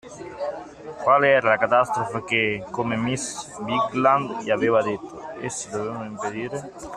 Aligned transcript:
Quale 1.03 1.27
era 1.27 1.49
la 1.49 1.57
catastrofe 1.57 2.23
che, 2.23 2.65
come 2.71 2.95
miss 2.97 3.59
Bigland 3.59 4.41
gli 4.41 4.49
aveva 4.49 4.81
detto, 4.81 5.21
essi 5.41 5.69
dovevano 5.69 6.05
impedire? 6.05 6.71